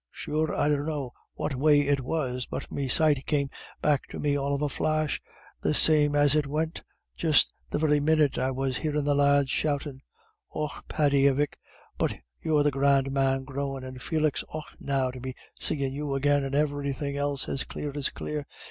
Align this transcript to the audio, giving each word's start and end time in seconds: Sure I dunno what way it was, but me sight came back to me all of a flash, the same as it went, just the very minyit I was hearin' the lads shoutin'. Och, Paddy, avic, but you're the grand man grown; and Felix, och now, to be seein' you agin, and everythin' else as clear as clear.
Sure 0.09 0.51
I 0.51 0.67
dunno 0.67 1.13
what 1.35 1.53
way 1.53 1.81
it 1.81 1.99
was, 2.01 2.47
but 2.47 2.71
me 2.71 2.87
sight 2.87 3.23
came 3.27 3.51
back 3.83 4.07
to 4.09 4.19
me 4.19 4.35
all 4.35 4.55
of 4.55 4.63
a 4.63 4.67
flash, 4.67 5.21
the 5.61 5.75
same 5.75 6.15
as 6.15 6.33
it 6.33 6.47
went, 6.47 6.81
just 7.15 7.53
the 7.69 7.77
very 7.77 7.99
minyit 7.99 8.35
I 8.39 8.49
was 8.49 8.77
hearin' 8.77 9.05
the 9.05 9.13
lads 9.13 9.51
shoutin'. 9.51 9.99
Och, 10.55 10.71
Paddy, 10.87 11.25
avic, 11.27 11.59
but 11.99 12.17
you're 12.41 12.63
the 12.63 12.71
grand 12.71 13.11
man 13.11 13.43
grown; 13.43 13.83
and 13.83 14.01
Felix, 14.01 14.43
och 14.49 14.65
now, 14.79 15.11
to 15.11 15.19
be 15.19 15.35
seein' 15.59 15.93
you 15.93 16.15
agin, 16.15 16.45
and 16.45 16.55
everythin' 16.55 17.15
else 17.15 17.47
as 17.47 17.63
clear 17.63 17.91
as 17.95 18.09
clear. 18.09 18.47